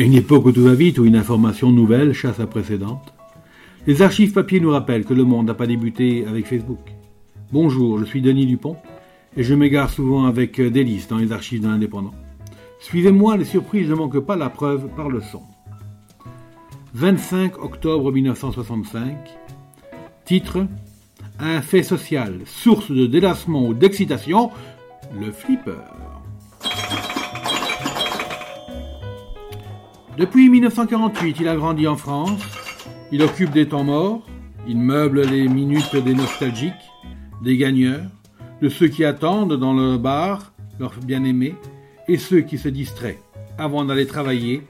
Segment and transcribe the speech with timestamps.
[0.00, 3.12] Une époque où tout va vite, où une information nouvelle chasse la précédente,
[3.86, 6.94] les archives papier nous rappellent que le monde n'a pas débuté avec Facebook.
[7.52, 8.78] Bonjour, je suis Denis Dupont
[9.36, 12.14] et je m'égare souvent avec délice dans les archives de l'indépendant.
[12.78, 15.42] Suivez-moi, les surprises ne manquent pas, la preuve par le son.
[16.94, 19.18] 25 octobre 1965.
[20.24, 20.66] Titre
[21.38, 24.50] Un fait social, source de délassement ou d'excitation,
[25.20, 25.76] le flipper.
[30.20, 32.42] Depuis 1948, il a grandi en France.
[33.10, 34.28] Il occupe des temps morts.
[34.68, 36.74] Il meuble les minutes des nostalgiques,
[37.42, 38.04] des gagneurs,
[38.60, 41.54] de ceux qui attendent dans le bar leur bien-aimé
[42.06, 43.18] et ceux qui se distraient.
[43.56, 44.62] Avant d'aller travailler,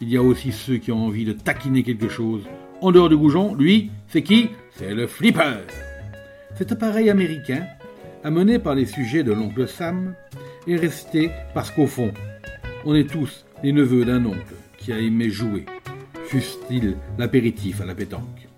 [0.00, 2.44] il y a aussi ceux qui ont envie de taquiner quelque chose.
[2.80, 4.48] En dehors du goujon, lui, c'est qui?
[4.70, 5.66] C'est le flipper.
[6.56, 7.66] Cet appareil américain,
[8.22, 10.14] amené par les sujets de l'oncle Sam,
[10.66, 12.10] est resté parce qu'au fond,
[12.86, 15.64] on est tous les neveux d'un oncle qui a aimé jouer,
[16.26, 18.48] fût-il l'apéritif à la pétanque.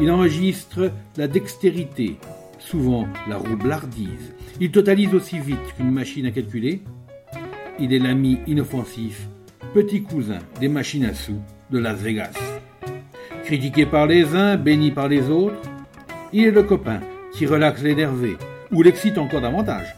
[0.00, 2.16] Il enregistre la dextérité,
[2.58, 4.34] souvent la roublardise.
[4.60, 6.82] Il totalise aussi vite qu'une machine à calculer.
[7.78, 9.28] Il est l'ami inoffensif,
[9.74, 12.34] petit cousin des machines à sous de Las Vegas.
[13.44, 15.62] Critiqué par les uns, béni par les autres,
[16.32, 17.00] il est le copain
[17.32, 18.36] qui relaxe l'énervé
[18.72, 19.94] ou l'excite encore davantage.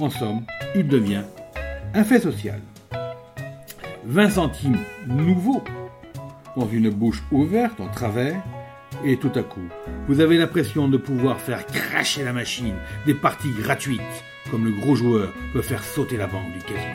[0.00, 0.40] En somme,
[0.74, 1.22] il devient
[1.94, 2.60] un fait social.
[4.08, 5.64] 20 centimes nouveaux
[6.56, 8.40] dans une bouche ouverte en travers,
[9.04, 9.68] et tout à coup,
[10.06, 14.00] vous avez l'impression de pouvoir faire cracher la machine, des parties gratuites,
[14.50, 16.94] comme le gros joueur peut faire sauter la bande du casino.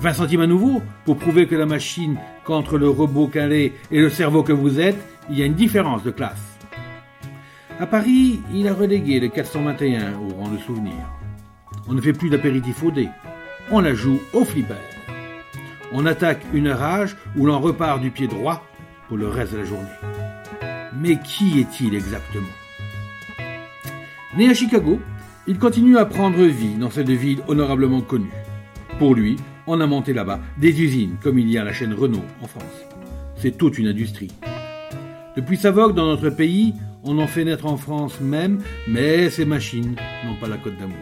[0.00, 4.08] 20 centimes à nouveau pour prouver que la machine, qu'entre le robot calé et le
[4.08, 6.58] cerveau que vous êtes, il y a une différence de classe.
[7.78, 10.94] À Paris, il a relégué le 421 au rang de souvenir.
[11.86, 13.08] On ne fait plus d'apéritif au dé,
[13.70, 14.95] on la joue au flipper.
[15.92, 18.66] On attaque une rage où l'on repart du pied droit
[19.08, 19.88] pour le reste de la journée.
[21.00, 22.46] Mais qui est-il exactement?
[24.36, 25.00] Né à Chicago,
[25.46, 28.32] il continue à prendre vie dans cette ville honorablement connue.
[28.98, 29.36] Pour lui,
[29.66, 32.84] on a monté là-bas des usines comme il y a la chaîne Renault en France.
[33.36, 34.32] C'est toute une industrie.
[35.36, 36.74] Depuis sa vogue dans notre pays,
[37.04, 40.96] on en fait naître en France même, mais ces machines n'ont pas la cote d'amour.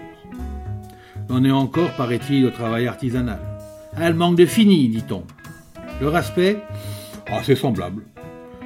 [1.31, 3.53] On est encore, paraît-il, au travail artisanal.
[4.00, 5.25] Elle manque de fini, dit-on.
[6.00, 6.59] Leur aspect
[7.31, 8.03] ah, C'est semblable.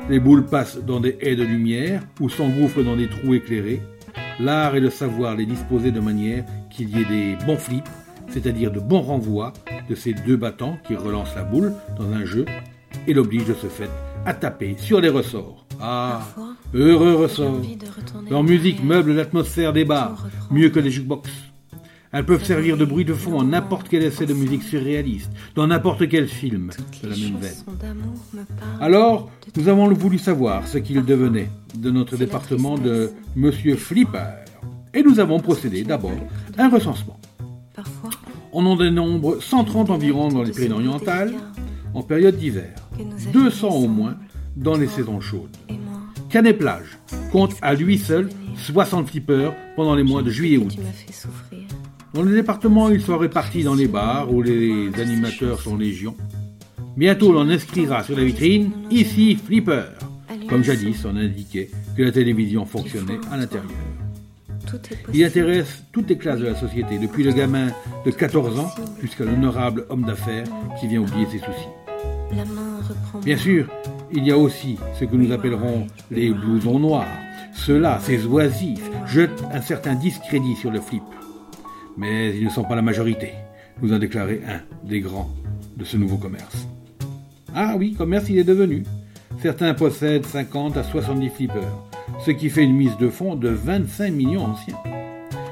[0.08, 3.82] Les boules passent dans des haies de lumière ou s'engouffrent dans des trous éclairés.
[4.40, 7.88] L'art est de savoir les disposer de manière qu'il y ait des bons flips,
[8.28, 9.52] c'est-à-dire de bons renvois
[9.88, 12.46] de ces deux battants qui relancent la boule dans un jeu
[13.06, 13.90] et l'obligent de ce fait
[14.24, 15.66] à taper sur les ressorts.
[15.80, 16.22] Ah,
[16.74, 17.60] heureux ressorts.
[18.30, 21.30] Leur musique meuble l'atmosphère des bars, mieux que les jukebox.
[22.12, 25.66] Elles peuvent servir de bruit de fond en n'importe quel essai de musique surréaliste, dans
[25.66, 26.70] n'importe quel film
[27.02, 28.46] de la même veine.
[28.80, 34.44] Alors, nous avons voulu savoir ce qu'il devenait de notre département de Monsieur Flipper.
[34.94, 36.18] Et nous avons procédé d'abord
[36.56, 37.20] à un recensement.
[38.52, 41.34] On en dénombre 130 environ dans les Pyrénées-Orientales
[41.92, 42.74] en période d'hiver,
[43.32, 44.16] 200 au moins
[44.56, 45.56] dans les saisons chaudes.
[46.30, 46.98] Canet-Plage
[47.32, 50.76] compte à lui seul 60 flippers pendant les mois de juillet et août.
[52.18, 56.16] Dans le département, ils sont répartis dans les bars où les animateurs sont légion.
[56.96, 59.84] Bientôt, l'on inscrira sur la vitrine ici Flipper,
[60.48, 63.70] comme jadis on indiquait que la télévision fonctionnait à l'intérieur.
[65.14, 67.68] Il intéresse toutes les classes de la société, depuis le gamin
[68.04, 70.46] de 14 ans jusqu'à l'honorable homme d'affaires
[70.80, 71.68] qui vient oublier ses soucis.
[73.24, 73.68] Bien sûr,
[74.10, 77.06] il y a aussi ce que nous appellerons les blousons noirs.
[77.54, 81.04] Ceux-là, ces oisifs, jetent un certain discrédit sur le flip.
[81.98, 83.32] Mais ils ne sont pas la majorité,
[83.82, 85.30] nous a déclaré un des grands
[85.76, 86.68] de ce nouveau commerce.
[87.54, 88.84] Ah oui, commerce il est devenu.
[89.42, 91.88] Certains possèdent 50 à 70 flippers,
[92.24, 94.78] ce qui fait une mise de fonds de 25 millions anciens.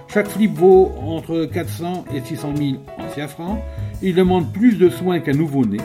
[0.07, 3.59] Chaque flip vaut entre 400 et 600 000 anciens francs.
[4.01, 5.79] Il demande plus de soins qu'un nouveau-né,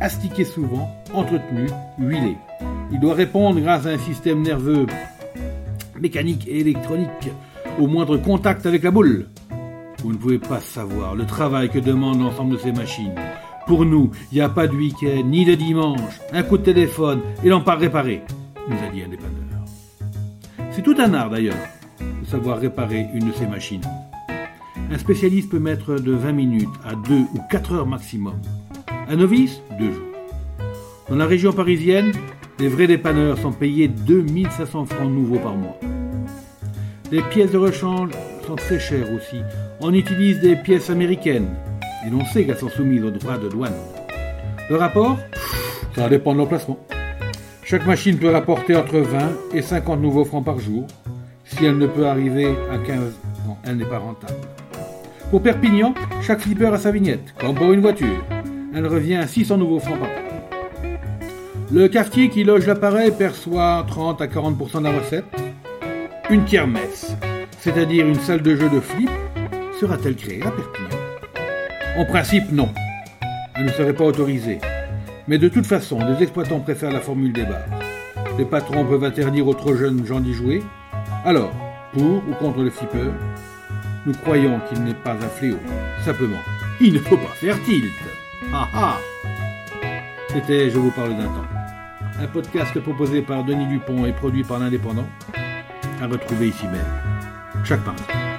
[0.00, 1.66] astiqué souvent, entretenu,
[1.98, 2.36] huilé.
[2.92, 4.86] Il doit répondre grâce à un système nerveux
[5.98, 7.30] mécanique et électronique
[7.80, 9.28] au moindre contact avec la boule.
[10.04, 13.14] Vous ne pouvez pas savoir le travail que demande l'ensemble de ces machines.
[13.66, 16.20] Pour nous, il n'y a pas de week-end, ni de dimanche.
[16.30, 18.20] Un coup de téléphone et l'empare réparé,
[18.68, 19.64] nous a dit un dépanneur.
[20.72, 21.56] C'est tout un art d'ailleurs,
[22.20, 23.80] de savoir réparer une de ces machines.
[24.92, 28.34] Un spécialiste peut mettre de 20 minutes à 2 ou 4 heures maximum.
[29.08, 30.02] Un novice, 2 jours.
[31.08, 32.12] Dans la région parisienne,
[32.58, 35.78] les vrais dépanneurs sont payés 2500 francs nouveaux par mois.
[37.10, 38.10] Les pièces de rechange
[38.44, 39.42] sont très chères aussi.
[39.80, 41.48] On utilise des pièces américaines
[42.06, 43.74] et l'on sait qu'elles sont soumises aux droits de douane.
[44.70, 45.18] Le rapport?
[45.94, 46.78] Ça dépend de l'emplacement.
[47.62, 49.18] Chaque machine peut rapporter entre 20
[49.54, 50.86] et 50 nouveaux francs par jour.
[51.44, 52.98] Si elle ne peut arriver à 15,
[53.46, 54.34] non, elle n'est pas rentable.
[55.30, 58.24] Pour Perpignan, chaque flipper a sa vignette, comme pour une voiture.
[58.74, 60.24] Elle revient à 600 nouveaux francs par an.
[61.72, 65.24] Le quartier qui loge l'appareil perçoit 30 à 40% de la recette.
[66.30, 67.13] Une kermesse,
[67.64, 69.08] c'est-à-dire une salle de jeu de flip,
[69.80, 70.98] sera-t-elle créée à Perpignan
[71.96, 72.68] En principe, non.
[73.54, 74.58] Elle ne serait pas autorisée.
[75.28, 77.64] Mais de toute façon, les exploitants préfèrent la formule des bars.
[78.36, 80.62] Les patrons peuvent interdire aux trop jeunes gens d'y jouer.
[81.24, 81.52] Alors,
[81.94, 83.10] pour ou contre le flipper?
[84.04, 85.56] Nous croyons qu'il n'est pas un fléau.
[86.04, 86.42] Simplement,
[86.82, 87.90] il ne faut pas faire tilt.
[88.52, 88.98] Ah ah
[90.28, 91.48] C'était Je vous parle d'un temps.
[92.20, 95.08] Un podcast proposé par Denis Dupont et produit par l'Indépendant.
[96.02, 97.33] À retrouver ici même.
[97.64, 98.33] Chaque mardi.